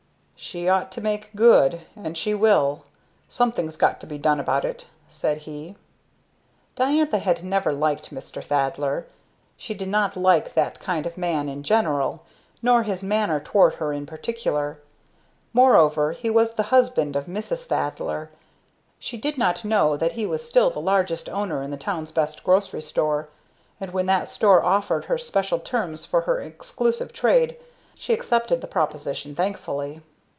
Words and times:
"She 0.43 0.67
ought 0.67 0.91
to 0.93 1.01
make 1.01 1.35
good, 1.35 1.81
and 1.95 2.17
she 2.17 2.33
will. 2.33 2.83
Something's 3.29 3.77
got 3.77 4.01
to 4.01 4.07
be 4.07 4.17
done 4.17 4.39
about 4.39 4.65
it," 4.65 4.87
said 5.07 5.37
he. 5.37 5.75
Diantha 6.75 7.19
had 7.19 7.43
never 7.43 7.71
liked 7.71 8.11
Mr. 8.11 8.43
Thaddler; 8.43 9.05
she 9.55 9.75
did 9.75 9.87
not 9.87 10.17
like 10.17 10.55
that 10.55 10.79
kind 10.79 11.05
of 11.05 11.15
man 11.15 11.47
in 11.47 11.61
general, 11.61 12.23
nor 12.59 12.81
his 12.81 13.03
manner 13.03 13.39
toward 13.39 13.75
her 13.75 13.93
in 13.93 14.07
particular. 14.07 14.79
Moreover 15.53 16.11
he 16.11 16.31
was 16.31 16.55
the 16.55 16.63
husband 16.73 17.15
of 17.15 17.27
Mrs. 17.27 17.65
Thaddler. 17.67 18.31
She 18.97 19.17
did 19.17 19.37
not 19.37 19.63
know 19.63 19.95
that 19.95 20.13
he 20.13 20.25
was 20.25 20.45
still 20.45 20.71
the 20.71 20.81
largest 20.81 21.29
owner 21.29 21.61
in 21.61 21.69
the 21.69 21.77
town's 21.77 22.11
best 22.11 22.43
grocery 22.43 22.81
store, 22.81 23.29
and 23.79 23.91
when 23.93 24.07
that 24.07 24.27
store 24.27 24.63
offered 24.65 25.05
her 25.05 25.19
special 25.19 25.59
terms 25.59 26.03
for 26.03 26.21
her 26.21 26.41
exclusive 26.41 27.13
trade, 27.13 27.57
she 27.93 28.11
accepted 28.11 28.59
the 28.61 28.67
proposition 28.67 29.35
thankfully. 29.35 30.01